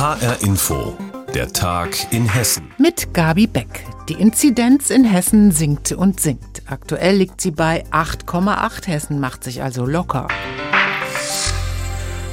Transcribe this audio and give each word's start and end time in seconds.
HR 0.00 0.40
Info, 0.40 0.96
der 1.34 1.52
Tag 1.52 2.10
in 2.10 2.26
Hessen. 2.26 2.72
Mit 2.78 3.12
Gabi 3.12 3.46
Beck. 3.46 3.84
Die 4.08 4.14
Inzidenz 4.14 4.88
in 4.88 5.04
Hessen 5.04 5.52
sinkt 5.52 5.92
und 5.92 6.20
sinkt. 6.20 6.62
Aktuell 6.64 7.16
liegt 7.18 7.42
sie 7.42 7.50
bei 7.50 7.84
8,8. 7.90 8.86
Hessen 8.86 9.20
macht 9.20 9.44
sich 9.44 9.62
also 9.62 9.84
locker. 9.84 10.28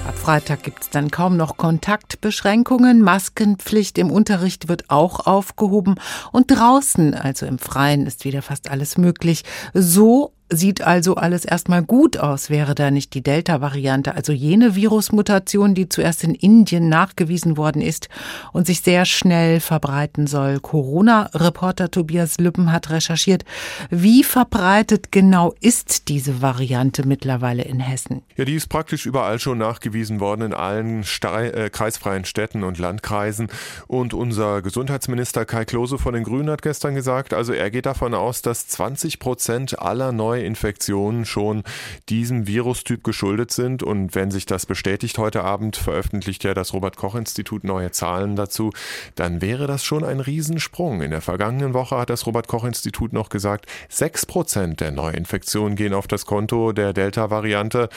Ab 0.07 0.17
Freitag 0.17 0.63
gibt 0.63 0.83
es 0.83 0.89
dann 0.91 1.11
kaum 1.11 1.35
noch 1.35 1.57
Kontaktbeschränkungen. 1.57 3.02
Maskenpflicht 3.02 3.97
im 3.97 4.11
Unterricht 4.11 4.70
wird 4.70 4.89
auch 4.89 5.27
aufgehoben. 5.27 5.95
Und 6.31 6.49
draußen, 6.49 7.15
also 7.15 7.45
im 7.45 7.59
Freien, 7.59 8.05
ist 8.05 8.23
wieder 8.23 8.43
fast 8.43 8.71
alles 8.71 8.97
möglich. 8.97 9.43
So 9.73 10.31
Sieht 10.50 10.82
also 10.82 11.16
alles 11.16 11.43
erstmal 11.43 11.84
gut 11.84 12.18
aus, 12.18 12.50
wäre 12.50 12.73
da 12.73 12.89
nicht 12.89 13.14
die 13.14 13.21
Delta-Variante, 13.21 14.16
also 14.16 14.32
jene 14.32 14.75
Virusmutation, 14.75 15.75
die 15.75 15.89
zuerst 15.89 16.23
in 16.23 16.34
Indien 16.34 16.88
nachgewiesen 16.88 17.57
worden 17.57 17.82
ist 17.82 18.07
und 18.54 18.65
sich 18.65 18.79
sehr 18.79 19.04
schnell 19.04 19.60
verbreiten 19.60 20.25
soll. 20.25 20.61
Corona-Reporter 20.61 21.92
Tobias 21.92 22.37
Lüppen 22.37 22.71
hat 22.71 22.89
recherchiert, 22.89 23.43
wie 23.89 24.23
verbreitet 24.23 25.11
genau 25.11 25.54
ist 25.60 26.07
diese 26.07 26.42
Variante 26.42 27.06
mittlerweile 27.06 27.64
in 27.64 27.82
Hessen? 27.82 28.21
Ja, 28.37 28.45
die 28.45 28.56
ist 28.56 28.68
praktisch 28.68 29.06
überall 29.06 29.39
schon 29.39 29.57
nachgewiesen 29.57 30.21
worden, 30.21 30.43
in 30.43 30.54
allen 30.54 31.04
Stei 31.04 31.50
äh, 31.50 31.70
kreisfreien 31.70 32.23
Städten 32.23 32.64
und 32.64 32.78
Landkreisen. 32.78 33.50
Und 33.88 34.14
unser 34.14 34.61
Gesundheitsminister 34.61 35.44
Kai 35.44 35.66
Klose 35.66 35.98
von 35.98 36.14
den 36.14 36.23
Grünen 36.23 36.50
hat 36.50 36.61
gestern 36.61 36.95
gesagt, 36.95 37.34
also 37.34 37.52
er 37.52 37.70
geht 37.70 37.86
davon 37.86 38.14
aus, 38.14 38.42
dass 38.42 38.70
20 38.70 39.20
Prozent 39.20 39.80
aller 39.80 40.14
neuen 40.14 40.36
Neuinfektionen 40.38 41.25
schon 41.25 41.64
diesem 42.09 42.47
Virustyp 42.47 43.03
geschuldet 43.03 43.52
sind. 43.52 43.83
Und 43.83 44.16
wenn 44.16 44.31
sich 44.31 44.45
das 44.45 44.66
bestätigt, 44.66 45.17
heute 45.17 45.44
Abend 45.44 45.75
veröffentlicht 45.75 46.44
ja 46.44 46.53
das 46.53 46.73
Robert 46.73 46.97
Koch 46.97 47.16
Institut 47.16 47.64
neue 47.64 47.91
Zahlen 47.91 48.36
dazu, 48.36 48.72
dann 49.16 49.42
wäre 49.42 49.67
das 49.67 49.83
schon 49.83 50.03
ein 50.03 50.19
Riesensprung. 50.19 51.02
In 51.02 51.12
der 51.12 51.22
vergangenen 51.22 51.73
Woche 51.73 51.97
hat 51.97 52.09
das 52.09 52.25
Robert 52.25 52.47
Koch 52.47 52.64
Institut 52.64 53.14
noch 53.14 53.30
gesagt, 53.30 53.66
sechs 53.89 54.25
Prozent 54.25 54.80
der 54.80 54.92
Neuinfektionen 54.92 55.75
gehen 55.75 55.94
auf 55.94 56.08
das 56.08 56.25
Konto 56.25 56.72
der 56.72 56.94
Delta-Variante. 56.94 57.90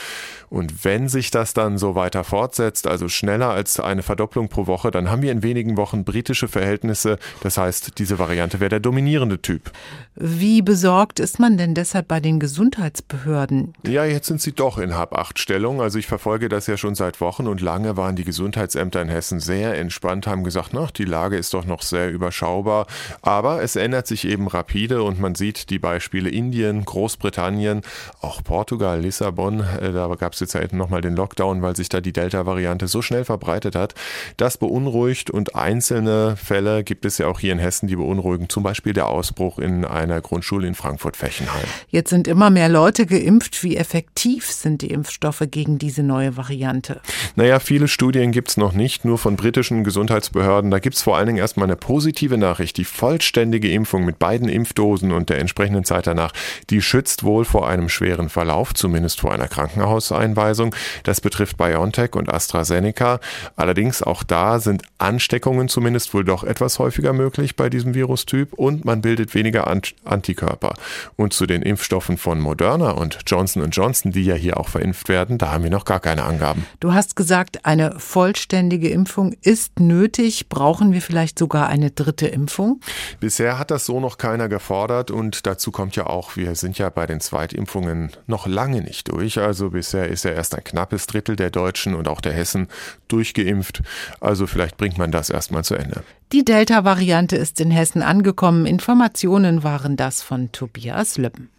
Und 0.49 0.85
wenn 0.85 1.09
sich 1.09 1.31
das 1.31 1.53
dann 1.55 1.79
so 1.79 1.95
weiter 1.95 2.25
fortsetzt, 2.25 2.87
also 2.87 3.09
schneller 3.09 3.51
als 3.51 3.79
eine 3.81 4.03
Verdopplung 4.03 4.49
pro 4.49 4.67
Woche, 4.67 4.91
dann 4.91 5.11
haben 5.11 5.23
wir 5.23 5.33
in 5.33 5.43
wenigen 5.43 5.77
Wochen 5.77 6.05
britische 6.05 6.49
Verhältnisse. 6.49 7.19
Das 7.43 7.59
heißt, 7.59 7.99
diese 7.99 8.19
Variante 8.19 8.61
wäre 8.61 8.71
der 8.71 8.81
dominierende 8.81 9.41
Typ. 9.41 9.71
Wie 10.15 10.63
besorgt 10.63 11.21
ist 11.21 11.39
man 11.39 11.57
denn 11.57 11.75
deshalb 11.75 12.09
bei 12.09 12.21
den 12.21 12.30
den 12.31 12.41
Gesundheitsbehörden? 12.41 13.75
Ja, 13.87 14.05
jetzt 14.05 14.29
sind 14.29 14.41
sie 14.41 14.53
doch 14.53 14.79
in 14.79 14.95
Hab-Acht-Stellung. 14.95 15.81
Also 15.81 15.99
ich 15.99 16.07
verfolge 16.07 16.49
das 16.49 16.67
ja 16.69 16.77
schon 16.77 16.95
seit 16.95 17.21
Wochen 17.21 17.49
und 17.49 17.61
lange 17.61 17.97
waren 17.97 18.15
die 18.15 18.25
Gesundheitsämter 18.25 19.03
in 19.03 19.09
Hessen 19.09 19.41
sehr 19.41 19.77
entspannt, 19.77 20.27
haben 20.27 20.45
gesagt, 20.45 20.71
na, 20.73 20.87
die 20.97 21.05
Lage 21.05 21.37
ist 21.37 21.53
doch 21.55 21.65
noch 21.65 21.83
sehr 21.83 22.11
überschaubar. 22.11 22.87
Aber 23.23 23.63
es 23.63 23.75
ändert 23.77 24.07
sich 24.07 24.27
eben 24.27 24.47
rapide 24.47 25.03
und 25.03 25.21
man 25.21 25.35
sieht 25.35 25.71
die 25.71 25.79
Beispiele 25.79 26.31
Indien, 26.31 26.85
Großbritannien, 26.85 27.83
auch 28.21 28.45
Portugal, 28.45 29.01
Lissabon. 29.01 29.61
Äh, 29.61 29.93
da 29.93 30.07
gab 30.15 30.35
es 30.35 30.41
jetzt 30.41 30.55
ja 30.55 30.61
nochmal 30.73 31.01
den 31.01 31.17
Lockdown, 31.17 31.63
weil 31.63 31.75
sich 31.75 31.89
da 31.89 32.01
die 32.01 32.13
Delta-Variante 32.13 32.87
so 32.87 33.03
schnell 33.03 33.25
verbreitet 33.25 33.75
hat. 33.75 33.95
Das 34.37 34.57
beunruhigt 34.57 35.31
und 35.31 35.57
einzelne 35.57 36.37
Fälle 36.37 36.85
gibt 36.85 37.05
es 37.05 37.19
ja 37.19 37.27
auch 37.27 37.41
hier 37.41 37.53
in 37.53 37.59
Hessen, 37.59 37.89
die 37.89 37.97
beunruhigen. 37.97 38.49
Zum 38.49 38.63
Beispiel 38.63 38.93
der 38.93 39.09
Ausbruch 39.09 39.59
in 39.59 39.85
einer 39.85 40.21
Grundschule 40.21 40.69
in 40.69 40.75
Frankfurt-Fechenheim. 40.75 41.67
Jetzt 41.89 42.11
sind 42.11 42.20
sind 42.21 42.29
immer 42.29 42.51
mehr 42.51 42.69
Leute 42.69 43.07
geimpft. 43.07 43.63
Wie 43.63 43.79
effektiv 43.79 44.51
sind 44.51 44.83
die 44.83 44.91
Impfstoffe 44.91 45.43
gegen 45.51 45.79
diese 45.79 46.03
neue 46.03 46.37
Variante? 46.37 47.01
Naja, 47.35 47.61
viele 47.61 47.89
Studien 47.89 48.31
gibt 48.31 48.51
es 48.51 48.57
noch 48.59 48.75
nicht, 48.75 49.07
nur 49.07 49.17
von 49.17 49.37
britischen 49.37 49.85
Gesundheitsbehörden. 49.85 50.71
Da 50.71 50.81
gibt 50.81 50.97
es 50.97 51.03
vor 51.03 51.17
allen 51.17 51.29
Dingen 51.29 51.39
erstmal 51.39 51.65
eine 51.65 51.77
positive 51.77 52.37
Nachricht. 52.37 52.77
Die 52.77 52.85
vollständige 52.85 53.73
Impfung 53.73 54.05
mit 54.05 54.19
beiden 54.19 54.51
Impfdosen 54.51 55.13
und 55.13 55.31
der 55.31 55.39
entsprechenden 55.39 55.85
Zeit 55.85 56.07
danach, 56.07 56.33
die 56.69 56.83
schützt 56.83 57.25
wohl 57.25 57.47
vor 57.47 57.67
einem 57.67 57.89
schweren 57.89 58.29
Verlauf, 58.29 58.75
zumindest 58.75 59.21
vor 59.21 59.33
einer 59.33 59.49
Krankenhauseinweisung. 59.49 60.75
Das 61.05 61.23
betrifft 61.23 61.57
BioNTech 61.57 62.17
und 62.17 62.31
AstraZeneca. 62.31 63.21
Allerdings 63.57 64.03
auch 64.03 64.25
da 64.25 64.61
sind 64.61 64.83
Ansteckungen 64.99 65.69
zumindest 65.71 66.13
wohl 66.13 66.25
doch 66.25 66.45
etwas 66.45 66.79
häufiger 66.79 67.15
möglich 67.15 67.57
bei 67.57 67.71
diesem 67.71 67.95
Virustyp 67.95 68.53
und 68.53 68.85
man 68.85 69.01
bildet 69.01 69.35
weniger 69.35 69.67
Antikörper. 70.05 70.75
Und 71.17 71.33
zu 71.33 71.47
den 71.47 71.63
Impfstoffen 71.63 72.10
Impfstoffen 72.11 72.19
von 72.19 72.41
Moderna 72.41 72.91
und 72.93 73.19
Johnson 73.27 73.69
Johnson, 73.71 74.13
die 74.13 74.25
ja 74.25 74.35
hier 74.35 74.59
auch 74.59 74.69
verimpft 74.69 75.09
werden, 75.09 75.39
da 75.39 75.53
haben 75.53 75.65
wir 75.65 75.71
noch 75.71 75.85
gar 75.85 76.01
keine 76.01 76.25
Angaben. 76.25 76.67
Du 76.81 76.93
hast 76.93 77.17
gesagt, 77.17 77.65
eine 77.65 77.99
vollständige 77.99 78.89
Impfung 78.91 79.35
ist 79.43 79.81
nötig. 79.81 80.49
Brauchen 80.49 80.93
wir 80.93 81.03
vielleicht 81.03 81.39
sogar 81.39 81.69
eine 81.69 81.91
dritte 81.91 82.27
Impfung? 82.27 82.81
Bisher 83.21 83.59
hat 83.59 83.71
das 83.71 83.87
so 83.87 84.01
noch 84.01 84.19
keiner 84.19 84.49
gefordert 84.49 85.11
und 85.11 85.47
dazu 85.47 85.71
kommt 85.71 85.97
ja 85.97 86.07
auch, 86.07 86.37
wir 86.37 86.55
sind 86.55 86.79
ja 86.79 86.91
bei 86.91 87.07
den 87.07 87.21
Zweitimpfungen 87.21 88.11
noch 88.27 88.47
lange 88.47 88.83
nicht 88.83 89.11
durch. 89.11 89.39
Also 89.39 89.71
bisher 89.71 90.09
ist 90.09 90.25
ja 90.25 90.33
erst 90.33 90.55
ein 90.55 90.65
knappes 90.65 91.07
Drittel 91.07 91.37
der 91.37 91.51
Deutschen 91.51 91.95
und 91.95 92.09
auch 92.09 92.21
der 92.21 92.33
Hessen 92.33 92.69
durchgeimpft. 93.09 93.83
Also 94.21 94.47
vielleicht 94.47 94.77
bringt 94.77 94.99
man 94.99 95.13
das 95.13 95.31
erstmal 95.31 95.65
zu 95.65 95.75
Ende. 95.75 96.03
Die 96.33 96.45
Delta-Variante 96.45 97.37
ist 97.37 97.61
in 97.61 97.73
Hessen 97.73 98.03
angekommen. 98.03 98.65
Informationen 98.65 99.65
waren 99.65 99.97
das 99.97 100.23
von 100.23 100.53
Tobias 100.53 101.19
Löppen. 101.19 101.51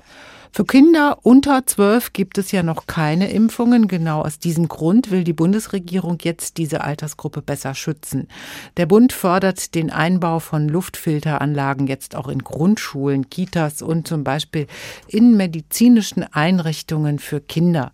Für 0.54 0.66
Kinder 0.66 1.20
unter 1.24 1.66
zwölf 1.66 2.12
gibt 2.12 2.38
es 2.38 2.52
ja 2.52 2.62
noch 2.62 2.86
keine 2.86 3.32
Impfungen. 3.32 3.88
Genau 3.88 4.22
aus 4.22 4.38
diesem 4.38 4.68
Grund 4.68 5.10
will 5.10 5.24
die 5.24 5.32
Bundesregierung 5.32 6.18
jetzt 6.24 6.58
diese 6.58 6.82
Altersgruppe 6.82 7.42
besser 7.42 7.74
schützen. 7.74 8.28
Der 8.76 8.86
Bund 8.86 9.14
fördert 9.14 9.76
den 9.76 9.92
Einbau 9.92 10.40
von 10.40 10.68
Luftfilteranlagen 10.68 11.88
jetzt 11.88 12.18
auch 12.18 12.28
in 12.28 12.40
Grundschulen, 12.40 13.30
Kitas 13.30 13.82
und 13.82 14.10
zum 14.10 14.26
Beispiel 14.26 14.68
in 15.08 15.38
medizinischen 15.38 16.24
Einrichtungen 16.24 17.20
für 17.20 17.40
Kinder. 17.40 17.94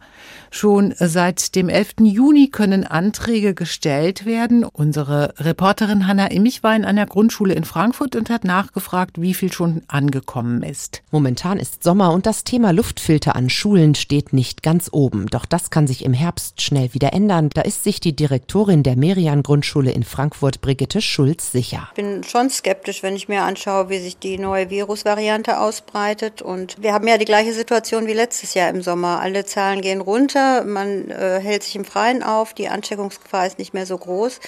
Schon 0.50 0.96
seit 0.98 1.54
dem 1.56 1.70
11. 1.70 1.98
Juni 2.02 2.48
können 2.48 2.86
Anträge 2.86 3.54
gestellt 3.54 4.26
werden. 4.26 4.64
Unsere 4.64 5.36
Reporterin 5.38 6.08
Hanna 6.08 6.26
Immich 6.32 6.64
war 6.64 6.76
in 6.76 6.86
einer 6.86 7.06
Grundschule 7.06 7.54
in 7.54 7.66
Frankfurt 7.66 8.16
und 8.16 8.32
hat 8.32 8.46
nachgefragt, 8.46 9.22
wie 9.22 9.36
viel 9.36 9.54
schon 9.54 9.84
angekommen 9.88 10.64
ist. 10.64 11.04
Momentan 11.12 11.60
ist 11.60 11.84
Sommer 11.84 12.14
und 12.14 12.26
das 12.26 12.47
Thema 12.48 12.72
Luftfilter 12.72 13.36
an 13.36 13.50
Schulen 13.50 13.94
steht 13.94 14.32
nicht 14.32 14.64
ganz 14.64 14.88
oben. 14.94 15.28
Doch 15.28 15.46
das 15.46 15.70
kann 15.70 15.86
sich 15.86 16.06
im 16.06 16.14
Herbst 16.14 16.62
schnell 16.62 16.94
wieder 16.94 17.12
ändern. 17.12 17.50
Da 17.54 17.60
ist 17.60 17.84
sich 17.84 18.00
die 18.00 18.16
Direktorin 18.16 18.84
der 18.84 18.96
Merian 18.96 19.44
Grundschule 19.44 19.92
in 19.92 20.04
Frankfurt, 20.04 20.62
Brigitte 20.62 21.02
Schulz, 21.02 21.52
sicher. 21.52 21.90
Ich 21.90 22.02
bin 22.02 22.24
schon 22.24 22.50
skeptisch, 22.50 23.04
wenn 23.04 23.18
ich 23.18 23.28
mir 23.28 23.42
anschaue, 23.42 23.90
wie 23.90 24.00
sich 24.00 24.18
die 24.18 24.38
neue 24.38 24.70
Virusvariante 24.70 25.60
ausbreitet. 25.60 26.42
Und 26.42 26.82
wir 26.82 26.94
haben 26.94 27.06
ja 27.10 27.18
die 27.18 27.26
gleiche 27.26 27.52
Situation 27.52 28.08
wie 28.08 28.14
letztes 28.14 28.54
Jahr 28.54 28.70
im 28.70 28.82
Sommer. 28.82 29.20
Alle 29.20 29.44
Zahlen 29.44 29.82
gehen 29.82 30.00
runter, 30.00 30.64
man 30.64 31.12
äh, 31.12 31.42
hält 31.42 31.64
sich 31.64 31.76
im 31.76 31.84
Freien 31.84 32.24
auf, 32.24 32.54
die 32.54 32.70
Ansteckungsgefahr 32.70 33.46
ist 33.46 33.60
nicht 33.60 33.74
mehr 33.74 33.86
so 33.86 33.98
groß. 33.98 34.40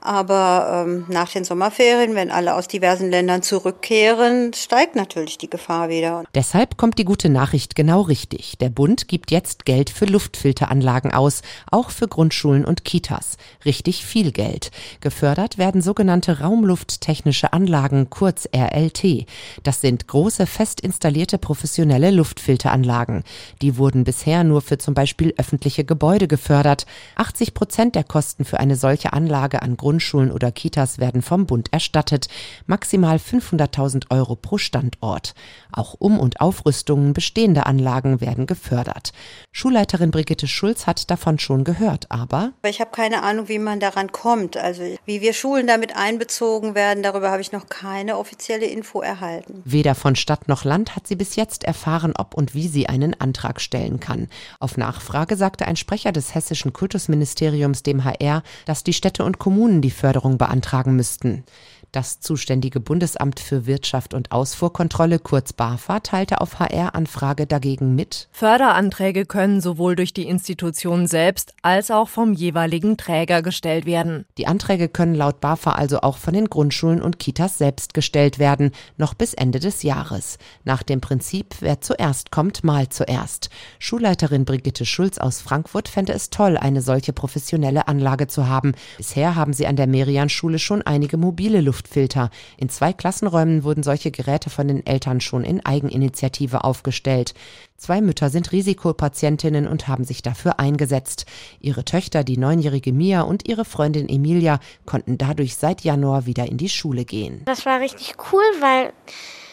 Aber 0.00 0.84
ähm, 0.86 1.04
nach 1.08 1.30
den 1.30 1.44
Sommerferien, 1.44 2.14
wenn 2.14 2.30
alle 2.30 2.54
aus 2.54 2.68
diversen 2.68 3.10
Ländern 3.10 3.42
zurückkehren, 3.42 4.52
steigt 4.54 4.96
natürlich 4.96 5.38
die 5.38 5.50
Gefahr 5.50 5.88
wieder. 5.88 6.24
Deshalb 6.34 6.76
kommt 6.76 6.98
die 6.98 7.04
gute 7.04 7.28
Nachricht 7.28 7.74
genau 7.74 8.02
richtig. 8.02 8.58
Der 8.58 8.68
Bund 8.68 9.08
gibt 9.08 9.30
jetzt 9.30 9.64
Geld 9.64 9.90
für 9.90 10.04
Luftfilteranlagen 10.04 11.12
aus, 11.12 11.42
auch 11.70 11.90
für 11.90 12.08
Grundschulen 12.08 12.64
und 12.64 12.84
Kitas. 12.84 13.36
Richtig 13.64 14.06
viel 14.06 14.32
Geld. 14.32 14.70
Gefördert 15.00 15.58
werden 15.58 15.82
sogenannte 15.82 16.40
Raumlufttechnische 16.40 17.52
Anlagen, 17.52 18.08
kurz 18.08 18.48
RLT. 18.54 19.26
Das 19.62 19.80
sind 19.80 20.06
große 20.06 20.46
fest 20.46 20.80
installierte 20.80 21.38
professionelle 21.38 22.10
Luftfilteranlagen. 22.10 23.24
Die 23.62 23.76
wurden 23.76 24.04
bisher 24.04 24.44
nur 24.44 24.62
für 24.62 24.78
zum 24.78 24.94
Beispiel 24.94 25.34
öffentliche 25.36 25.84
Gebäude 25.84 26.28
gefördert. 26.28 26.86
80 27.16 27.54
Prozent 27.54 27.94
der 27.94 28.04
Kosten 28.04 28.44
für 28.44 28.60
eine 28.60 28.76
solche 28.76 29.12
Anlage 29.12 29.62
an 29.62 29.76
Grundschulen 29.76 29.87
Grundschulen 29.88 30.30
oder 30.30 30.52
Kitas 30.52 30.98
werden 30.98 31.22
vom 31.22 31.46
Bund 31.46 31.72
erstattet, 31.72 32.28
maximal 32.66 33.16
500.000 33.16 34.10
Euro 34.10 34.36
pro 34.36 34.58
Standort. 34.58 35.34
Auch 35.72 35.94
Um- 35.98 36.20
und 36.20 36.42
Aufrüstungen 36.42 37.14
bestehender 37.14 37.66
Anlagen 37.66 38.20
werden 38.20 38.46
gefördert. 38.46 39.12
Schulleiterin 39.50 40.10
Brigitte 40.10 40.46
Schulz 40.46 40.86
hat 40.86 41.10
davon 41.10 41.38
schon 41.38 41.64
gehört, 41.64 42.10
aber 42.10 42.52
ich 42.66 42.82
habe 42.82 42.90
keine 42.90 43.22
Ahnung, 43.22 43.48
wie 43.48 43.58
man 43.58 43.80
daran 43.80 44.12
kommt. 44.12 44.58
Also 44.58 44.82
wie 45.06 45.22
wir 45.22 45.32
Schulen 45.32 45.66
damit 45.66 45.96
einbezogen 45.96 46.74
werden, 46.74 47.02
darüber 47.02 47.30
habe 47.30 47.40
ich 47.40 47.52
noch 47.52 47.70
keine 47.70 48.18
offizielle 48.18 48.66
Info 48.66 49.00
erhalten. 49.00 49.62
Weder 49.64 49.94
von 49.94 50.16
Stadt 50.16 50.48
noch 50.48 50.64
Land 50.64 50.96
hat 50.96 51.06
sie 51.06 51.16
bis 51.16 51.34
jetzt 51.34 51.64
erfahren, 51.64 52.12
ob 52.14 52.34
und 52.34 52.54
wie 52.54 52.68
sie 52.68 52.90
einen 52.90 53.18
Antrag 53.18 53.62
stellen 53.62 54.00
kann. 54.00 54.28
Auf 54.60 54.76
Nachfrage 54.76 55.36
sagte 55.36 55.66
ein 55.66 55.76
Sprecher 55.76 56.12
des 56.12 56.34
hessischen 56.34 56.74
Kultusministeriums 56.74 57.82
dem 57.82 58.04
HR, 58.04 58.42
dass 58.66 58.84
die 58.84 58.92
Städte 58.92 59.24
und 59.24 59.38
Kommunen 59.38 59.77
Kommunen 59.78 59.82
die 59.82 59.90
Förderung 59.90 60.38
beantragen 60.38 60.96
müssten. 60.96 61.44
Das 61.92 62.20
zuständige 62.20 62.80
Bundesamt 62.80 63.40
für 63.40 63.64
Wirtschaft 63.64 64.12
und 64.12 64.30
Ausfuhrkontrolle, 64.30 65.18
kurz 65.18 65.54
BAFA, 65.54 66.00
teilte 66.00 66.42
auf 66.42 66.58
HR-Anfrage 66.58 66.98
Anfrage 66.98 67.46
dagegen 67.46 67.94
mit 67.94 68.28
Förderanträge 68.32 69.24
können 69.24 69.62
sowohl 69.62 69.96
durch 69.96 70.12
die 70.12 70.28
Institution 70.28 71.06
selbst 71.06 71.54
als 71.62 71.90
auch 71.90 72.08
vom 72.08 72.34
jeweiligen 72.34 72.96
Träger 72.98 73.40
gestellt 73.40 73.86
werden. 73.86 74.26
Die 74.36 74.46
Anträge 74.46 74.88
können 74.88 75.14
laut 75.14 75.40
BAFA 75.40 75.72
also 75.72 76.00
auch 76.00 76.18
von 76.18 76.34
den 76.34 76.50
Grundschulen 76.50 77.00
und 77.00 77.18
Kitas 77.18 77.56
selbst 77.56 77.94
gestellt 77.94 78.38
werden, 78.38 78.72
noch 78.98 79.14
bis 79.14 79.32
Ende 79.32 79.58
des 79.58 79.82
Jahres. 79.82 80.38
Nach 80.64 80.82
dem 80.82 81.00
Prinzip, 81.00 81.54
wer 81.60 81.80
zuerst 81.80 82.30
kommt, 82.30 82.64
mal 82.64 82.88
zuerst. 82.90 83.48
Schulleiterin 83.78 84.44
Brigitte 84.44 84.84
Schulz 84.84 85.16
aus 85.16 85.40
Frankfurt 85.40 85.88
fände 85.88 86.12
es 86.12 86.28
toll, 86.28 86.58
eine 86.58 86.82
solche 86.82 87.14
professionelle 87.14 87.88
Anlage 87.88 88.26
zu 88.26 88.46
haben. 88.46 88.72
Bisher 88.98 89.34
haben 89.34 89.54
sie 89.54 89.66
an 89.68 89.76
der 89.76 89.86
Merian-Schule 89.86 90.58
schon 90.58 90.82
einige 90.82 91.16
mobile 91.16 91.60
Luftfilter. 91.60 92.30
In 92.56 92.68
zwei 92.68 92.92
Klassenräumen 92.92 93.62
wurden 93.62 93.82
solche 93.82 94.10
Geräte 94.10 94.50
von 94.50 94.66
den 94.66 94.84
Eltern 94.84 95.20
schon 95.20 95.44
in 95.44 95.64
Eigeninitiative 95.64 96.64
aufgestellt. 96.64 97.34
Zwei 97.76 98.00
Mütter 98.00 98.30
sind 98.30 98.50
Risikopatientinnen 98.50 99.68
und 99.68 99.86
haben 99.86 100.02
sich 100.02 100.22
dafür 100.22 100.58
eingesetzt. 100.58 101.26
Ihre 101.60 101.84
Töchter, 101.84 102.24
die 102.24 102.36
neunjährige 102.36 102.92
Mia 102.92 103.20
und 103.20 103.48
ihre 103.48 103.64
Freundin 103.64 104.08
Emilia, 104.08 104.58
konnten 104.84 105.18
dadurch 105.18 105.54
seit 105.54 105.82
Januar 105.82 106.26
wieder 106.26 106.46
in 106.46 106.56
die 106.56 106.68
Schule 106.68 107.04
gehen. 107.04 107.42
Das 107.44 107.66
war 107.66 107.80
richtig 107.80 108.14
cool, 108.32 108.42
weil 108.60 108.92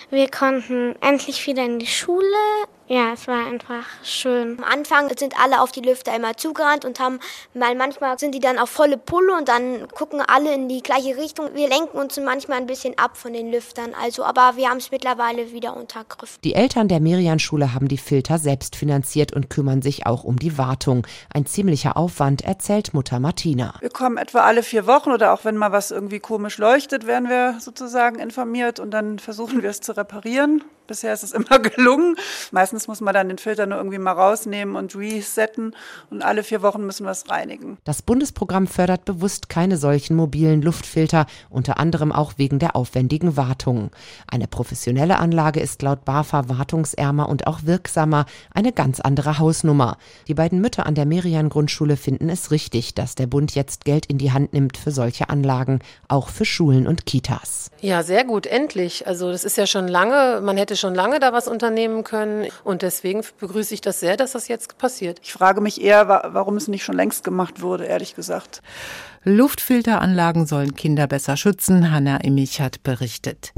wir 0.10 0.30
konnten 0.30 0.96
endlich 1.02 1.46
wieder 1.46 1.66
in 1.66 1.80
die 1.80 1.88
Schule. 1.88 2.24
Ja, 2.88 3.14
es 3.14 3.28
war 3.28 3.48
einfach 3.48 3.84
schön. 4.04 4.60
Am 4.60 4.64
Anfang 4.64 5.10
sind 5.18 5.34
alle 5.42 5.62
auf 5.62 5.72
die 5.72 5.82
Lüfter 5.82 6.16
immer 6.16 6.38
zugerannt 6.38 6.86
und 6.86 7.00
haben, 7.00 7.20
weil 7.56 7.74
manchmal 7.74 8.20
sind 8.20 8.36
die 8.36 8.40
dann 8.40 8.60
auf 8.60 8.70
volle 8.70 8.98
Pulle 9.00 9.34
und 9.36 9.50
dann 9.50 9.88
gucken 9.88 10.22
alle 10.22 10.54
in 10.54 10.70
die 10.70 10.84
gleiche 10.84 11.18
Richtung. 11.18 11.50
Wir 11.56 11.68
lenken 11.68 11.98
uns 11.98 12.20
manchmal 12.20 12.60
ein 12.60 12.68
bisschen 12.68 12.96
ab 13.00 13.18
von 13.18 13.34
den 13.34 13.52
Lüftern, 13.52 13.96
also, 14.00 14.24
aber 14.24 14.54
wir 14.56 14.70
haben 14.70 14.78
es 14.78 14.92
mittlerweile 14.92 15.52
wieder 15.52 15.76
unter 15.76 16.04
Griff. 16.04 16.38
Die 16.44 16.54
Eltern 16.54 16.88
der 16.88 17.00
Merian-Schule 17.00 17.74
haben 17.74 17.88
die 17.88 17.98
Filter 17.98 18.38
selbst 18.38 18.76
finanziert 18.76 19.34
und 19.34 19.50
kümmern 19.50 19.82
sich 19.82 20.06
auch 20.06 20.24
um 20.24 20.38
die 20.38 20.60
Wartung. 20.60 21.08
Ein 21.34 21.48
ziemlicher 21.48 21.98
Aufwand, 21.98 22.44
erzählt 22.44 22.94
Mutter 22.94 23.20
Martina. 23.20 23.74
Wir 23.80 23.90
kommen 23.90 24.18
etwa 24.18 24.42
alle 24.42 24.62
vier 24.62 24.86
Wochen 24.86 25.10
oder 25.12 25.34
auch 25.34 25.44
wenn 25.44 25.58
mal 25.58 25.72
was 25.72 25.90
irgendwie 25.90 26.20
komisch 26.20 26.60
leuchtet, 26.60 27.08
werden 27.08 27.30
wir 27.30 27.58
sozusagen 27.60 28.20
informiert 28.20 28.80
und 28.80 28.92
dann 28.92 29.18
versuchen 29.18 29.64
wir 29.64 29.72
es 29.72 29.82
zu 29.82 29.98
reparieren. 29.98 30.64
Bisher 30.88 31.14
ist 31.14 31.24
es 31.24 31.32
immer 31.32 31.60
gelungen. 31.76 32.16
Meistens 32.52 32.88
muss 32.88 33.02
man 33.02 33.14
dann 33.14 33.28
den 33.28 33.38
Filter 33.38 33.66
nur 33.66 33.78
irgendwie 33.78 33.98
mal 33.98 34.12
rausnehmen 34.12 34.76
und 34.76 34.96
resetten 34.96 35.76
und 36.10 36.22
alle 36.22 36.44
vier 36.44 36.62
Wochen 36.62 36.86
müssen 36.86 37.06
wir 37.06 37.12
es 37.12 37.30
reinigen. 37.30 37.78
Das 37.84 38.02
Bundesprogramm 38.02 38.68
fördert 38.68 39.06
bewusst 39.06 39.50
keine 39.50 39.78
solchen 39.78 40.16
mobilen 40.16 40.62
Luftfilter, 40.62 41.26
unter 41.50 41.80
anderem 41.80 42.12
auch 42.12 42.34
wegen 42.38 42.60
der 42.60 42.76
aufwendigen 42.76 43.38
Wartung. 43.38 43.92
Eine 44.28 44.48
professionelle 44.48 45.18
Anlage 45.18 45.60
ist 45.60 45.82
laut 45.82 46.06
BAFA 46.06 46.50
wartungsärmer 46.50 47.30
und 47.30 47.48
auch 47.48 47.64
wirksamer, 47.64 48.26
eine 48.54 48.72
ganz 48.72 49.00
andere 49.00 49.40
Hausnummer. 49.40 49.98
Die 50.28 50.34
beiden 50.34 50.62
Mütter 50.62 50.86
an 50.86 50.96
der 50.96 51.06
Merian 51.06 51.50
Grundschule 51.50 51.98
finden 51.98 52.30
es 52.30 52.52
richtig, 52.52 52.96
dass 52.96 53.16
der 53.16 53.28
Bund 53.28 53.56
jetzt 53.56 53.86
Geld 53.86 54.06
in 54.06 54.18
die 54.18 54.32
Hand 54.32 54.54
nimmt 54.54 54.78
für 54.78 54.92
solche 54.92 55.30
Anlagen, 55.30 55.80
auch 56.08 56.30
für 56.30 56.46
Schulen 56.46 56.88
und 56.88 57.06
Kitas. 57.06 57.72
Ja, 57.82 58.04
sehr 58.04 58.24
gut, 58.24 58.46
endlich. 58.46 59.08
Also 59.08 59.32
das 59.32 59.44
ist 59.44 59.58
ja 59.58 59.68
schon 59.68 59.88
lange, 59.88 60.42
man 60.42 60.58
hätte 60.58 60.75
schon 60.76 60.96
lange 60.96 61.20
da 61.20 61.34
was 61.34 61.48
unternehmen 61.48 62.04
können 62.04 62.48
und 62.64 62.82
deswegen 62.82 63.22
begrüße 63.40 63.74
ich 63.74 63.82
das 63.82 64.00
sehr, 64.00 64.18
dass 64.18 64.34
das 64.34 64.48
jetzt 64.48 64.78
passiert. 64.78 65.20
Ich 65.24 65.34
frage 65.34 65.62
mich 65.62 65.82
eher, 65.82 66.08
warum 66.08 66.58
es 66.58 66.68
nicht 66.68 66.84
schon 66.84 66.96
längst 66.96 67.24
gemacht 67.24 67.62
wurde, 67.62 67.86
ehrlich 67.86 68.16
gesagt. 68.16 68.62
Luftfilteranlagen 69.24 70.46
sollen 70.46 70.76
Kinder 70.76 71.08
besser 71.08 71.36
schützen, 71.36 71.92
Hanna 71.92 72.18
Immich 72.18 72.62
hat 72.62 72.84
berichtet. 72.84 73.52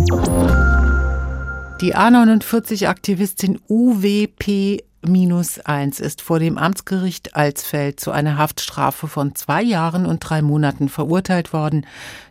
Die 1.81 1.95
A49-Aktivistin 1.95 3.59
UWP 3.69 4.86
minus 5.07 5.59
eins 5.59 5.99
ist 5.99 6.21
vor 6.21 6.39
dem 6.39 6.57
Amtsgericht 6.57 7.35
Alsfeld 7.35 7.99
zu 7.99 8.11
einer 8.11 8.37
Haftstrafe 8.37 9.07
von 9.07 9.35
zwei 9.35 9.61
Jahren 9.61 10.05
und 10.05 10.19
drei 10.19 10.41
Monaten 10.41 10.89
verurteilt 10.89 11.53
worden. 11.53 11.85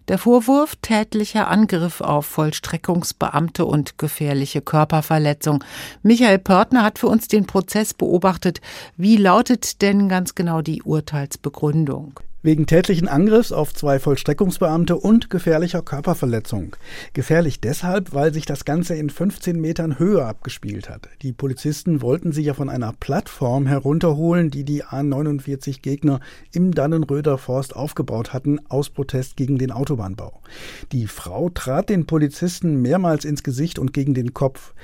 Der 0.08 0.18
Vorwurf 0.18 0.76
tätlicher 0.82 1.48
Angriff 1.48 2.00
auf 2.00 2.26
Vollstreckungsbeamte 2.26 3.64
und 3.64 3.98
gefährliche 3.98 4.62
Körperverletzung. 4.62 5.64
Michael 6.02 6.38
Pörtner 6.38 6.82
hat 6.82 6.98
für 6.98 7.08
uns 7.08 7.28
den 7.28 7.46
Prozess 7.46 7.94
beobachtet. 7.94 8.60
Wie 8.96 9.16
lautet 9.16 9.82
denn 9.82 10.08
ganz 10.08 10.34
genau 10.34 10.62
die 10.62 10.82
Urteilsbegründung? 10.82 12.20
Wegen 12.42 12.66
tätlichen 12.66 13.08
Angriffs 13.08 13.50
auf 13.50 13.74
zwei 13.74 13.98
Vollstreckungsbeamte 13.98 14.96
und 14.96 15.30
gefährlicher 15.30 15.82
Körperverletzung. 15.82 16.76
Gefährlich 17.12 17.60
deshalb, 17.60 18.14
weil 18.14 18.32
sich 18.32 18.46
das 18.46 18.64
Ganze 18.64 18.94
in 18.94 19.10
15 19.10 19.60
Metern 19.60 19.98
Höhe 19.98 20.24
abgespielt 20.24 20.88
hat. 20.88 21.08
Die 21.22 21.32
Polizisten 21.32 22.02
wollten 22.02 22.32
sich 22.32 22.46
ja 22.46 22.54
von 22.54 22.68
einer 22.68 22.92
Plattform 22.92 23.66
herunterholen, 23.66 24.50
die 24.50 24.64
die 24.64 24.84
A49-Gegner 24.84 26.20
im 26.52 26.72
Dannenröder 26.72 27.38
Forst 27.38 27.74
aufgebaut 27.74 28.32
hatten, 28.32 28.60
aus 28.68 28.90
Protest 28.90 29.36
gegen 29.36 29.58
den 29.58 29.72
Autobahnbau. 29.72 30.40
Die 30.92 31.06
Frau 31.06 31.48
trat 31.50 31.88
den 31.88 32.06
Polizisten 32.06 32.80
mehrmals 32.80 33.24
ins 33.24 33.42
Gesicht 33.42 33.78
und 33.78 33.92
gegen 33.92 34.14
den 34.14 34.34
Kopf. 34.34 34.74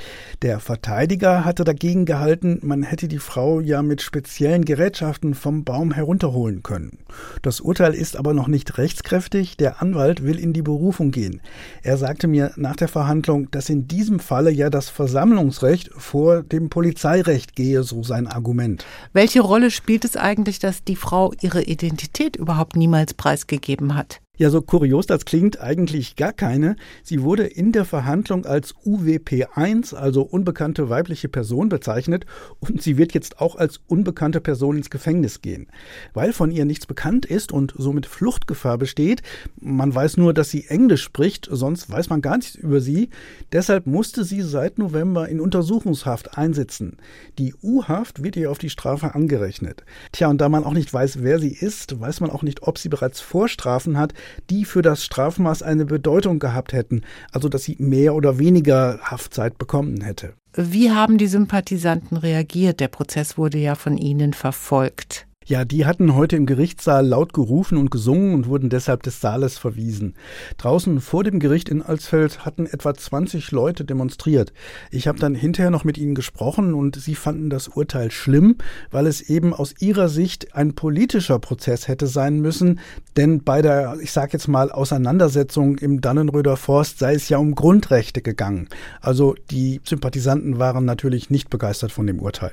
Der 0.42 0.58
Verteidiger 0.60 1.44
hatte 1.44 1.64
dagegen 1.64 2.06
gehalten, 2.06 2.58
man 2.62 2.82
hätte 2.82 3.08
die 3.08 3.18
Frau 3.18 3.60
ja 3.60 3.82
mit 3.82 4.02
speziellen 4.02 4.64
Gerätschaften 4.64 5.34
vom 5.34 5.64
Baum 5.64 5.92
herunterholen 5.92 6.62
können. 6.62 6.98
Das 7.42 7.60
Urteil 7.60 7.92
ist 7.92 8.16
aber 8.16 8.34
noch 8.34 8.46
nicht 8.46 8.78
rechtskräftig. 8.78 9.56
Der 9.56 9.82
Anwalt 9.82 10.22
will 10.22 10.38
in 10.38 10.52
die 10.52 10.62
Berufung 10.62 11.10
gehen. 11.10 11.40
Er 11.82 11.96
sagte 11.96 12.28
mir 12.28 12.52
nach 12.54 12.76
der 12.76 12.86
Verhandlung, 12.86 13.50
dass 13.50 13.68
in 13.68 13.88
diesem 13.88 14.20
Falle 14.20 14.52
ja 14.52 14.70
das 14.70 14.88
Versammlungsrecht 14.88 15.90
vor 15.96 16.44
dem 16.44 16.70
Polizeirecht 16.70 17.56
gehe, 17.56 17.82
so 17.82 18.04
sein 18.04 18.28
Argument. 18.28 18.86
Welche 19.12 19.40
Rolle 19.40 19.72
spielt 19.72 20.04
es 20.04 20.16
eigentlich, 20.16 20.60
dass 20.60 20.84
die 20.84 20.94
Frau 20.94 21.32
ihre 21.40 21.64
Identität 21.64 22.36
überhaupt 22.36 22.76
niemals 22.76 23.12
preisgegeben 23.12 23.96
hat? 23.96 24.20
Ja, 24.42 24.50
so 24.50 24.60
kurios 24.60 25.06
das 25.06 25.24
klingt, 25.24 25.60
eigentlich 25.60 26.16
gar 26.16 26.32
keine. 26.32 26.74
Sie 27.04 27.22
wurde 27.22 27.44
in 27.44 27.70
der 27.70 27.84
Verhandlung 27.84 28.44
als 28.44 28.74
UWP1, 28.84 29.94
also 29.94 30.22
unbekannte 30.22 30.90
weibliche 30.90 31.28
Person, 31.28 31.68
bezeichnet 31.68 32.26
und 32.58 32.82
sie 32.82 32.98
wird 32.98 33.14
jetzt 33.14 33.38
auch 33.38 33.54
als 33.54 33.78
unbekannte 33.86 34.40
Person 34.40 34.76
ins 34.76 34.90
Gefängnis 34.90 35.42
gehen. 35.42 35.68
Weil 36.12 36.32
von 36.32 36.50
ihr 36.50 36.64
nichts 36.64 36.86
bekannt 36.86 37.24
ist 37.24 37.52
und 37.52 37.72
somit 37.78 38.06
Fluchtgefahr 38.06 38.78
besteht, 38.78 39.22
man 39.60 39.94
weiß 39.94 40.16
nur, 40.16 40.34
dass 40.34 40.50
sie 40.50 40.64
Englisch 40.66 41.04
spricht, 41.04 41.48
sonst 41.48 41.88
weiß 41.88 42.10
man 42.10 42.20
gar 42.20 42.36
nichts 42.36 42.56
über 42.56 42.80
sie, 42.80 43.10
deshalb 43.52 43.86
musste 43.86 44.24
sie 44.24 44.42
seit 44.42 44.76
November 44.76 45.28
in 45.28 45.38
Untersuchungshaft 45.38 46.36
einsitzen. 46.36 46.96
Die 47.38 47.54
U-Haft 47.62 48.24
wird 48.24 48.34
ihr 48.34 48.50
auf 48.50 48.58
die 48.58 48.70
Strafe 48.70 49.14
angerechnet. 49.14 49.84
Tja, 50.10 50.28
und 50.28 50.40
da 50.40 50.48
man 50.48 50.64
auch 50.64 50.74
nicht 50.74 50.92
weiß, 50.92 51.22
wer 51.22 51.38
sie 51.38 51.54
ist, 51.54 52.00
weiß 52.00 52.18
man 52.18 52.30
auch 52.30 52.42
nicht, 52.42 52.64
ob 52.64 52.78
sie 52.78 52.88
bereits 52.88 53.20
Vorstrafen 53.20 53.96
hat, 53.96 54.14
die 54.50 54.64
für 54.64 54.82
das 54.82 55.04
Strafmaß 55.04 55.62
eine 55.62 55.84
Bedeutung 55.84 56.38
gehabt 56.38 56.72
hätten, 56.72 57.02
also 57.32 57.48
dass 57.48 57.64
sie 57.64 57.76
mehr 57.78 58.14
oder 58.14 58.38
weniger 58.38 58.98
Haftzeit 59.02 59.58
bekommen 59.58 60.00
hätte. 60.02 60.34
Wie 60.54 60.90
haben 60.90 61.18
die 61.18 61.28
Sympathisanten 61.28 62.16
reagiert? 62.16 62.80
Der 62.80 62.88
Prozess 62.88 63.38
wurde 63.38 63.58
ja 63.58 63.74
von 63.74 63.96
ihnen 63.96 64.34
verfolgt. 64.34 65.26
Ja, 65.44 65.64
die 65.64 65.86
hatten 65.86 66.14
heute 66.14 66.36
im 66.36 66.46
Gerichtssaal 66.46 67.04
laut 67.04 67.32
gerufen 67.32 67.76
und 67.76 67.90
gesungen 67.90 68.34
und 68.34 68.46
wurden 68.46 68.70
deshalb 68.70 69.02
des 69.02 69.20
Saales 69.20 69.58
verwiesen. 69.58 70.14
Draußen 70.56 71.00
vor 71.00 71.24
dem 71.24 71.40
Gericht 71.40 71.68
in 71.68 71.82
Alsfeld 71.82 72.44
hatten 72.44 72.66
etwa 72.66 72.94
20 72.94 73.50
Leute 73.50 73.84
demonstriert. 73.84 74.52
Ich 74.92 75.08
habe 75.08 75.18
dann 75.18 75.34
hinterher 75.34 75.70
noch 75.70 75.82
mit 75.84 75.98
ihnen 75.98 76.14
gesprochen 76.14 76.74
und 76.74 76.94
sie 76.96 77.16
fanden 77.16 77.50
das 77.50 77.66
Urteil 77.66 78.12
schlimm, 78.12 78.56
weil 78.92 79.06
es 79.06 79.20
eben 79.20 79.52
aus 79.52 79.74
ihrer 79.80 80.08
Sicht 80.08 80.54
ein 80.54 80.74
politischer 80.74 81.40
Prozess 81.40 81.88
hätte 81.88 82.06
sein 82.06 82.40
müssen, 82.40 82.78
denn 83.16 83.42
bei 83.42 83.62
der, 83.62 83.96
ich 84.00 84.12
sage 84.12 84.34
jetzt 84.34 84.46
mal, 84.46 84.70
Auseinandersetzung 84.70 85.76
im 85.78 86.00
Dannenröder 86.00 86.56
Forst 86.56 87.00
sei 87.00 87.14
es 87.14 87.28
ja 87.28 87.38
um 87.38 87.56
Grundrechte 87.56 88.22
gegangen. 88.22 88.68
Also 89.00 89.34
die 89.50 89.80
Sympathisanten 89.84 90.60
waren 90.60 90.84
natürlich 90.84 91.30
nicht 91.30 91.50
begeistert 91.50 91.90
von 91.90 92.06
dem 92.06 92.20
Urteil. 92.20 92.52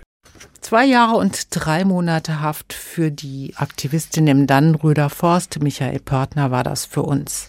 Zwei 0.70 0.86
Jahre 0.86 1.16
und 1.16 1.48
drei 1.50 1.84
Monate 1.84 2.42
Haft 2.42 2.74
für 2.74 3.10
die 3.10 3.56
Aktivistin 3.56 4.28
im 4.28 4.46
Dannenröder 4.46 5.10
Forst. 5.10 5.64
Michael 5.64 5.98
Pörtner 5.98 6.52
war 6.52 6.64
das 6.64 6.86
für 6.86 7.02
uns. 7.02 7.48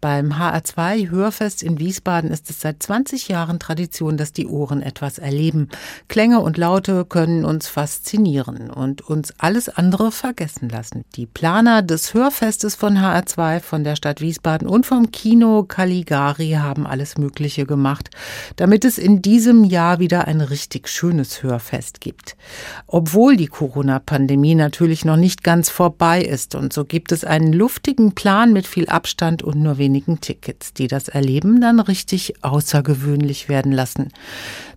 Beim 0.00 0.32
HR2 0.32 1.10
Hörfest 1.10 1.62
in 1.62 1.78
Wiesbaden 1.78 2.30
ist 2.30 2.48
es 2.48 2.62
seit 2.62 2.82
20 2.82 3.28
Jahren 3.28 3.58
Tradition, 3.58 4.16
dass 4.16 4.32
die 4.32 4.46
Ohren 4.46 4.80
etwas 4.80 5.18
erleben. 5.18 5.68
Klänge 6.08 6.40
und 6.40 6.56
Laute 6.56 7.04
können 7.04 7.44
uns 7.44 7.68
faszinieren 7.68 8.70
und 8.70 9.02
uns 9.02 9.34
alles 9.36 9.68
andere 9.68 10.10
vergessen 10.10 10.70
lassen. 10.70 11.04
Die 11.16 11.26
Planer 11.26 11.82
des 11.82 12.14
Hörfestes 12.14 12.76
von 12.76 12.96
HR2, 12.96 13.60
von 13.60 13.84
der 13.84 13.94
Stadt 13.94 14.22
Wiesbaden 14.22 14.66
und 14.66 14.86
vom 14.86 15.10
Kino 15.10 15.64
Caligari 15.64 16.52
haben 16.52 16.86
alles 16.86 17.18
Mögliche 17.18 17.66
gemacht, 17.66 18.08
damit 18.56 18.86
es 18.86 18.96
in 18.96 19.20
diesem 19.20 19.64
Jahr 19.64 19.98
wieder 19.98 20.26
ein 20.26 20.40
richtig 20.40 20.88
schönes 20.88 21.42
Hörfest 21.42 22.00
gibt. 22.00 22.38
Obwohl 22.86 23.36
die 23.36 23.48
Corona-Pandemie 23.48 24.54
natürlich 24.54 25.04
noch 25.04 25.18
nicht 25.18 25.44
ganz 25.44 25.68
vorbei 25.68 26.22
ist 26.22 26.54
und 26.54 26.72
so 26.72 26.86
gibt 26.86 27.12
es 27.12 27.22
einen 27.22 27.52
luftigen 27.52 28.14
Plan 28.14 28.54
mit 28.54 28.66
viel 28.66 28.88
Abstand 28.88 29.42
und 29.42 29.60
nur 29.60 29.76
wenig 29.76 29.89
wenigen 29.90 30.20
Tickets, 30.20 30.72
die 30.72 30.86
das 30.86 31.08
Erleben 31.08 31.60
dann 31.60 31.80
richtig 31.80 32.44
außergewöhnlich 32.44 33.48
werden 33.48 33.72
lassen. 33.72 34.12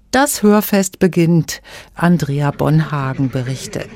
Das 0.10 0.42
Hörfest 0.42 0.98
beginnt. 0.98 1.62
Andrea 1.94 2.50
Bonhagen 2.50 3.30
berichtet. 3.30 3.90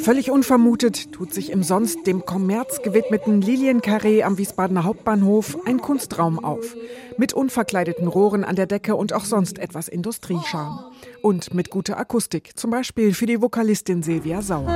Völlig 0.00 0.30
unvermutet 0.30 1.12
tut 1.12 1.34
sich 1.34 1.50
im 1.50 1.62
sonst 1.62 2.06
dem 2.06 2.24
Kommerz 2.24 2.80
gewidmeten 2.82 3.42
Lilienkarree 3.42 4.22
am 4.22 4.38
Wiesbadener 4.38 4.84
Hauptbahnhof 4.84 5.58
ein 5.66 5.80
Kunstraum 5.80 6.42
auf. 6.42 6.74
Mit 7.18 7.34
unverkleideten 7.34 8.08
Rohren 8.08 8.44
an 8.44 8.56
der 8.56 8.66
Decke 8.66 8.96
und 8.96 9.12
auch 9.12 9.24
sonst 9.24 9.58
etwas 9.58 9.88
Industriescharme. 9.88 10.92
Und 11.20 11.52
mit 11.52 11.68
guter 11.68 11.98
Akustik, 11.98 12.58
zum 12.58 12.70
Beispiel 12.70 13.12
für 13.12 13.26
die 13.26 13.42
Vokalistin 13.42 14.02
Silvia 14.02 14.40
Sauer. 14.40 14.68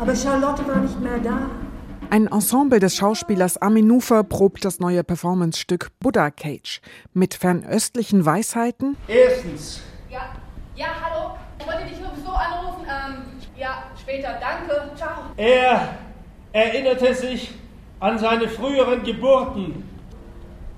Aber 0.00 0.16
Charlotte 0.16 0.66
war 0.66 0.76
nicht 0.76 0.98
mehr 0.98 1.18
da. 1.18 1.50
Ein 2.08 2.26
Ensemble 2.26 2.80
des 2.80 2.96
Schauspielers 2.96 3.60
Armin 3.60 3.86
Nufer 3.86 4.24
probt 4.24 4.64
das 4.64 4.80
neue 4.80 5.04
Performance-Stück 5.04 5.90
Buddha 6.00 6.30
Cage 6.30 6.80
mit 7.12 7.34
fernöstlichen 7.34 8.24
Weisheiten. 8.24 8.96
Erstens. 9.06 9.82
Ja, 10.08 10.20
ja, 10.74 10.86
hallo. 11.02 11.36
Ich 11.58 11.66
wollte 11.66 11.84
dich 11.84 11.98
sowieso 11.98 12.30
anrufen. 12.30 12.86
Ähm, 12.86 13.24
ja, 13.58 13.84
später. 14.00 14.40
Danke. 14.40 14.90
Ciao. 14.96 15.10
Er 15.36 15.98
erinnerte 16.52 17.14
sich 17.14 17.52
an 18.00 18.18
seine 18.18 18.48
früheren 18.48 19.02
Geburten. 19.02 19.84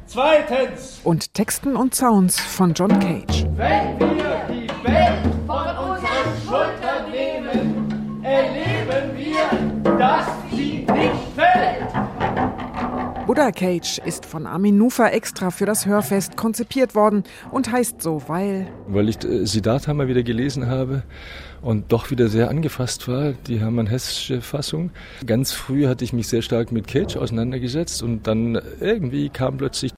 Zweitens. 0.07 1.01
Und 1.05 1.33
Texten 1.33 1.77
und 1.77 1.95
Sounds 1.95 2.41
von 2.41 2.75
John 2.75 2.99
Cage. 2.99 3.47
Wenn 3.55 3.99
wir 4.01 4.47
die 4.51 4.69
Welt 4.85 5.23
von 5.47 5.65
unseren 5.77 6.43
Schultern 6.45 6.92
Buddha 13.43 13.59
Cage 13.59 13.99
ist 14.05 14.25
von 14.25 14.47
Armin 14.47 14.79
Nufer 14.79 15.13
extra 15.13 15.51
für 15.51 15.67
das 15.67 15.85
Hörfest 15.85 16.37
konzipiert 16.37 16.95
worden 16.95 17.25
und 17.51 17.73
heißt 17.73 18.01
so, 18.01 18.23
weil... 18.29 18.69
Weil 18.87 19.09
ich 19.09 19.25
äh, 19.25 19.45
Siddhartha 19.47 19.93
mal 19.95 20.07
wieder 20.07 20.23
gelesen 20.23 20.69
habe 20.69 21.03
und 21.63 21.93
doch 21.93 22.11
wieder 22.11 22.29
sehr 22.29 22.51
angefasst 22.51 23.09
war, 23.09 23.33
die 23.47 23.61
Hermann-Hessische 23.61 24.41
Fassung. 24.41 24.91
Ganz 25.25 25.53
früh 25.53 25.87
hatte 25.87 26.05
ich 26.05 26.13
mich 26.13 26.29
sehr 26.29 26.43
stark 26.43 26.73
mit 26.73 26.89
Cage 26.89 27.17
auseinandergesetzt 27.17 28.03
und 28.03 28.27
dann 28.27 28.61
irgendwie 28.81 29.29
kam 29.29 29.57
plötzlich 29.57 29.93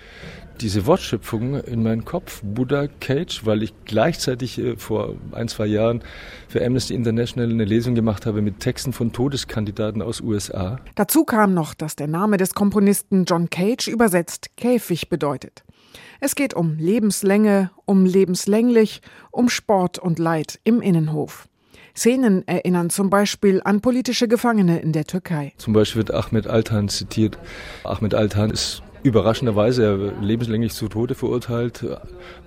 diese 0.60 0.86
Wortschöpfung 0.86 1.60
in 1.64 1.82
meinen 1.82 2.04
Kopf, 2.04 2.40
Buddha 2.44 2.86
Cage, 3.00 3.44
weil 3.44 3.62
ich 3.62 3.72
gleichzeitig 3.84 4.58
äh, 4.58 4.76
vor 4.76 5.14
ein, 5.32 5.48
zwei 5.48 5.66
Jahren 5.66 6.02
für 6.48 6.64
Amnesty 6.64 6.94
International 6.94 7.50
eine 7.50 7.64
Lesung 7.64 7.94
gemacht 7.94 8.26
habe 8.26 8.40
mit 8.40 8.60
Texten 8.60 8.92
von 8.92 9.12
Todeskandidaten 9.12 10.00
aus 10.02 10.20
USA. 10.20 10.78
Dazu 10.94 11.24
kam 11.24 11.54
noch, 11.54 11.74
dass 11.74 11.96
der 11.96 12.06
Name 12.06 12.36
des 12.36 12.54
Komponisten 12.54 13.24
John 13.24 13.50
Cage 13.50 13.88
übersetzt 13.88 14.56
Käfig 14.56 15.08
bedeutet. 15.08 15.64
Es 16.20 16.34
geht 16.34 16.54
um 16.54 16.78
Lebenslänge, 16.78 17.70
um 17.84 18.06
lebenslänglich, 18.06 19.02
um 19.30 19.48
Sport 19.48 19.98
und 19.98 20.18
Leid 20.18 20.60
im 20.64 20.80
Innenhof. 20.80 21.48
Szenen 21.96 22.46
erinnern 22.48 22.90
zum 22.90 23.08
Beispiel 23.08 23.60
an 23.64 23.80
politische 23.80 24.28
Gefangene 24.28 24.80
in 24.80 24.92
der 24.92 25.04
Türkei. 25.04 25.52
Zum 25.58 25.72
Beispiel 25.72 26.06
wird 26.06 26.14
Ahmed 26.14 26.46
Altan 26.46 26.88
zitiert. 26.88 27.38
Ahmed 27.84 28.14
Altan 28.14 28.50
ist 28.50 28.82
überraschenderweise 29.04 30.12
lebenslänglich 30.20 30.72
zu 30.72 30.88
Tode 30.88 31.14
verurteilt, 31.14 31.86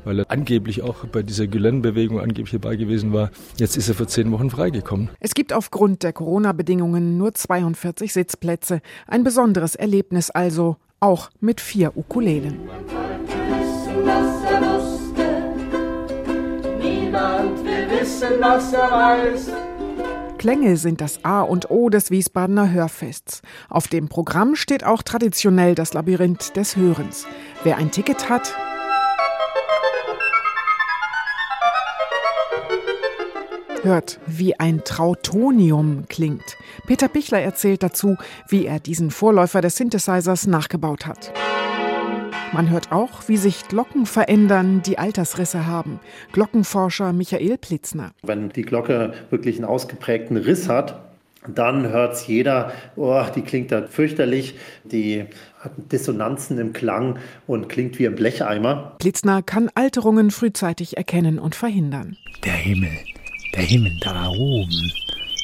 weil 0.04 0.20
er 0.20 0.32
angeblich 0.32 0.82
auch 0.82 1.06
bei 1.06 1.22
dieser 1.22 1.48
Gülen-Bewegung 1.48 2.20
angeblich 2.20 2.52
dabei 2.52 2.76
gewesen 2.76 3.14
war. 3.14 3.30
Jetzt 3.58 3.78
ist 3.78 3.88
er 3.88 3.96
für 3.96 4.08
zehn 4.08 4.32
Wochen 4.32 4.50
freigekommen. 4.50 5.10
Es 5.20 5.34
gibt 5.34 5.54
aufgrund 5.54 6.04
der 6.04 6.14
Corona-Bedingungen 6.14 7.18
nur 7.18 7.34
42 7.34 8.12
Sitzplätze. 8.12 8.82
Ein 9.08 9.24
besonderes 9.24 9.76
Erlebnis 9.76 10.32
also, 10.32 10.78
auch 11.00 11.30
mit 11.40 11.62
vier 11.62 11.96
Ukulelen. 11.96 12.58
Wissen, 18.22 18.42
was 18.42 18.74
er 18.74 18.92
weiß. 18.92 19.52
Klänge 20.38 20.78
sind 20.78 21.02
das 21.02 21.24
A 21.24 21.42
und 21.42 21.72
O 21.72 21.90
des 21.90 22.12
Wiesbadener 22.12 22.72
Hörfests. 22.72 23.42
Auf 23.70 23.88
dem 23.88 24.08
Programm 24.08 24.56
steht 24.56 24.84
auch 24.84 25.02
traditionell 25.02 25.74
das 25.74 25.94
Labyrinth 25.94 26.56
des 26.56 26.76
Hörens. 26.76 27.26
Wer 27.64 27.78
ein 27.78 27.92
Ticket 27.92 28.30
hat, 28.30 28.54
hört, 33.84 34.20
wie 34.26 34.60
ein 34.60 34.84
Trautonium 34.84 36.06
klingt. 36.10 36.58
Peter 36.88 37.08
Pichler 37.08 37.40
erzählt 37.40 37.84
dazu, 37.84 38.18
wie 38.50 38.66
er 38.66 38.80
diesen 38.80 39.12
Vorläufer 39.12 39.62
des 39.62 39.78
Synthesizers 39.78 40.46
nachgebaut 40.46 41.06
hat. 41.08 41.32
Man 42.54 42.70
hört 42.70 42.92
auch, 42.92 43.28
wie 43.28 43.38
sich 43.38 43.68
Glocken 43.68 44.06
verändern, 44.06 44.82
die 44.82 44.98
Altersrisse 44.98 45.68
haben. 45.68 46.00
Glockenforscher 46.32 47.12
Michael 47.12 47.58
Plitzner. 47.58 48.12
Wenn 48.24 48.50
die 48.50 48.62
Glocke 48.62 49.14
wirklich 49.30 49.58
einen 49.58 49.66
ausgeprägten 49.66 50.38
Riss 50.38 50.70
hat, 50.70 51.02
dann 51.54 51.90
hört 51.90 52.14
es 52.14 52.28
jeder, 52.28 52.72
oh, 52.96 53.22
die 53.36 53.42
klingt 53.42 53.72
da 53.72 53.88
fürchterlich, 53.88 54.56
die 54.84 55.26
hat 55.60 55.72
Dissonanzen 55.92 56.58
im 56.58 56.74
Klang 56.74 57.20
und 57.48 57.70
klingt 57.70 58.00
wie 58.00 58.08
ein 58.08 58.16
Blecheimer. 58.16 58.96
Plitzner 58.98 59.42
kann 59.44 59.70
Alterungen 59.76 60.32
frühzeitig 60.32 60.98
erkennen 60.98 61.40
und 61.40 61.56
verhindern. 61.56 62.18
Der 62.44 62.54
Himmel, 62.54 62.98
der 63.56 63.64
Himmel 63.64 63.94
da 64.02 64.30
oben, 64.30 64.92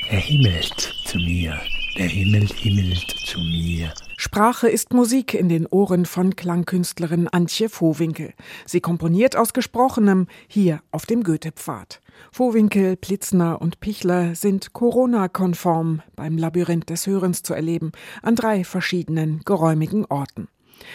er 0.10 0.20
himmelt 0.20 0.94
zu 1.06 1.18
mir, 1.18 1.60
der 1.98 2.08
Himmel 2.08 2.48
himmelt 2.48 3.16
zu 3.26 3.40
mir. 3.40 3.94
Sprache 4.26 4.70
ist 4.70 4.94
Musik 4.94 5.34
in 5.34 5.50
den 5.50 5.68
Ohren 5.68 6.06
von 6.06 6.38
Klangkünstlerin 6.38 7.28
Antje 7.28 7.68
Vohwinkel. 7.68 8.34
Sie 8.66 8.80
komponiert 8.80 9.36
aus 9.36 9.52
Gesprochenem 9.52 10.28
hier 10.48 10.80
auf 10.92 11.06
dem 11.06 11.24
Goethepfad. 11.24 12.00
Vohwinkel, 12.32 12.96
Plitzner 12.96 13.62
und 13.62 13.82
Pichler 13.82 14.34
sind 14.36 14.72
Corona-konform 14.72 16.04
beim 16.16 16.38
Labyrinth 16.38 16.90
des 16.90 17.06
Hörens 17.06 17.44
zu 17.44 17.54
erleben, 17.54 17.92
an 18.22 18.38
drei 18.38 18.64
verschiedenen 18.64 19.42
geräumigen 19.44 20.06
Orten. 20.06 20.48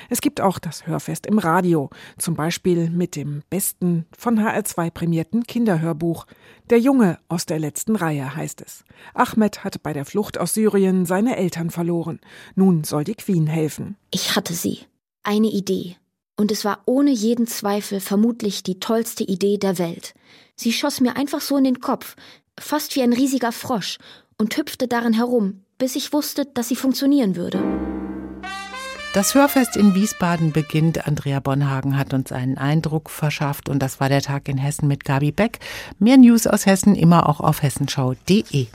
Es 0.09 0.21
gibt 0.21 0.40
auch 0.40 0.59
das 0.59 0.87
Hörfest 0.87 1.26
im 1.26 1.38
Radio, 1.38 1.90
zum 2.18 2.35
Beispiel 2.35 2.90
mit 2.90 3.16
dem 3.16 3.42
besten 3.50 4.07
von 4.16 4.40
HR2 4.40 4.90
prämierten 4.90 5.45
Kinderhörbuch. 5.45 6.26
Der 6.71 6.78
Junge 6.78 7.18
aus 7.28 7.47
der 7.47 7.59
letzten 7.59 7.97
Reihe 7.97 8.35
heißt 8.35 8.62
es. 8.62 8.85
Ahmed 9.14 9.64
hat 9.64 9.83
bei 9.83 9.92
der 9.92 10.04
Flucht 10.04 10.38
aus 10.38 10.54
Syrien 10.54 11.07
seine 11.07 11.37
Eltern 11.37 11.71
verloren. 11.71 12.21
Nun 12.54 12.85
soll 12.85 13.04
die 13.04 13.14
Queen 13.14 13.47
helfen. 13.47 13.97
Ich 14.11 14.37
hatte 14.37 14.54
sie. 14.54 14.80
Eine 15.23 15.49
Idee. 15.49 15.97
Und 16.37 16.52
es 16.52 16.64
war 16.64 16.83
ohne 16.87 17.11
jeden 17.11 17.47
Zweifel 17.47 18.00
vermutlich 18.00 18.62
die 18.62 18.78
tollste 18.78 19.25
Idee 19.25 19.59
der 19.59 19.78
Welt. 19.78 20.14
Sie 20.54 20.73
schoss 20.73 21.00
mir 21.00 21.16
einfach 21.16 21.40
so 21.40 21.57
in 21.57 21.64
den 21.64 21.80
Kopf, 21.80 22.14
fast 22.59 22.95
wie 22.95 23.02
ein 23.02 23.12
riesiger 23.12 23.52
Frosch, 23.52 23.99
und 24.38 24.57
hüpfte 24.57 24.87
darin 24.87 25.12
herum, 25.14 25.64
bis 25.78 25.97
ich 25.97 26.12
wusste, 26.12 26.45
dass 26.47 26.68
sie 26.68 26.76
funktionieren 26.76 27.35
würde. 27.37 27.88
Das 29.19 29.35
Hörfest 29.35 29.77
in 29.77 29.97
Wiesbaden 29.97 30.53
beginnt. 30.53 31.09
Andrea 31.09 31.41
Bonhagen 31.41 31.99
hat 31.99 32.15
uns 32.15 32.31
einen 32.31 32.57
Eindruck 32.57 33.11
verschafft 33.11 33.69
und 33.69 33.81
das 33.81 33.99
war 33.99 34.09
der 34.09 34.23
Tag 34.23 34.49
in 34.49 34.59
Hessen 34.59 34.87
mit 34.87 35.05
Gabi 35.05 35.33
Beck. 35.33 35.59
Mehr 35.99 36.17
News 36.17 36.47
aus 36.47 36.67
Hessen 36.67 36.95
immer 36.95 37.29
auch 37.29 37.41
auf 37.41 37.61
hessenschau.de. 37.61 38.69